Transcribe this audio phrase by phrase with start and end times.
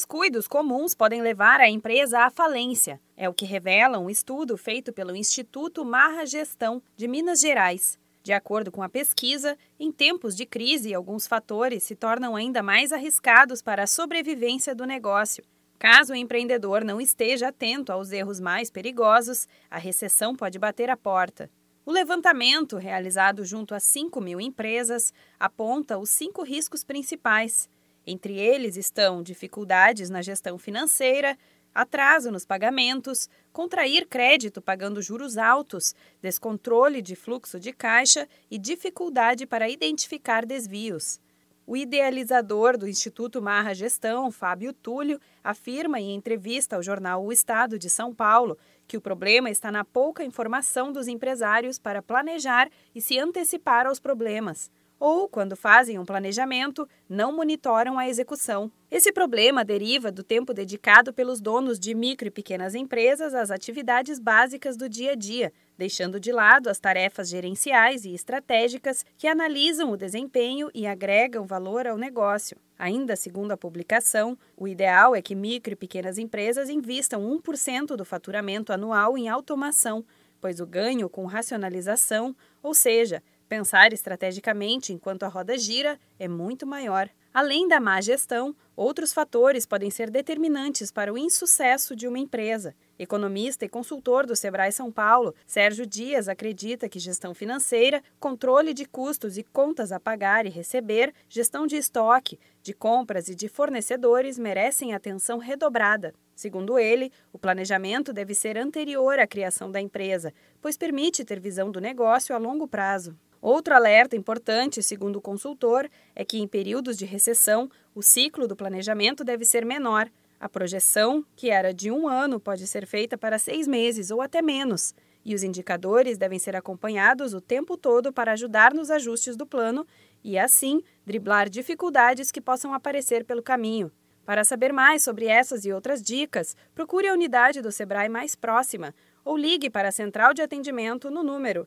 [0.00, 2.98] Descuidos comuns podem levar a empresa à falência.
[3.14, 7.98] É o que revela um estudo feito pelo Instituto Marra Gestão de Minas Gerais.
[8.22, 12.94] De acordo com a pesquisa, em tempos de crise, alguns fatores se tornam ainda mais
[12.94, 15.44] arriscados para a sobrevivência do negócio.
[15.78, 20.96] Caso o empreendedor não esteja atento aos erros mais perigosos, a recessão pode bater à
[20.96, 21.50] porta.
[21.84, 27.68] O levantamento, realizado junto a 5 mil empresas, aponta os cinco riscos principais.
[28.12, 31.38] Entre eles estão dificuldades na gestão financeira,
[31.72, 39.46] atraso nos pagamentos, contrair crédito pagando juros altos, descontrole de fluxo de caixa e dificuldade
[39.46, 41.20] para identificar desvios.
[41.64, 47.78] O idealizador do Instituto Marra Gestão, Fábio Túlio, afirma em entrevista ao jornal O Estado
[47.78, 53.00] de São Paulo que o problema está na pouca informação dos empresários para planejar e
[53.00, 54.68] se antecipar aos problemas
[55.00, 58.70] ou, quando fazem um planejamento, não monitoram a execução.
[58.90, 64.18] Esse problema deriva do tempo dedicado pelos donos de micro e pequenas empresas às atividades
[64.18, 69.90] básicas do dia a dia, deixando de lado as tarefas gerenciais e estratégicas que analisam
[69.90, 72.58] o desempenho e agregam valor ao negócio.
[72.78, 78.04] Ainda segundo a publicação, o ideal é que micro e pequenas empresas invistam 1% do
[78.04, 80.04] faturamento anual em automação,
[80.40, 86.64] pois o ganho com racionalização, ou seja, Pensar estrategicamente enquanto a roda gira é muito
[86.64, 87.10] maior.
[87.34, 92.76] Além da má gestão, outros fatores podem ser determinantes para o insucesso de uma empresa.
[92.96, 98.84] Economista e consultor do Sebrae São Paulo, Sérgio Dias acredita que gestão financeira, controle de
[98.84, 104.38] custos e contas a pagar e receber, gestão de estoque, de compras e de fornecedores
[104.38, 106.14] merecem atenção redobrada.
[106.36, 111.68] Segundo ele, o planejamento deve ser anterior à criação da empresa, pois permite ter visão
[111.68, 113.18] do negócio a longo prazo.
[113.40, 118.54] Outro alerta importante, segundo o consultor, é que em períodos de recessão, o ciclo do
[118.54, 120.10] planejamento deve ser menor.
[120.38, 124.42] A projeção, que era de um ano, pode ser feita para seis meses ou até
[124.42, 129.46] menos, e os indicadores devem ser acompanhados o tempo todo para ajudar nos ajustes do
[129.46, 129.86] plano
[130.22, 133.90] e, assim, driblar dificuldades que possam aparecer pelo caminho.
[134.24, 138.94] Para saber mais sobre essas e outras dicas, procure a unidade do Sebrae mais próxima
[139.24, 141.66] ou ligue para a central de atendimento no número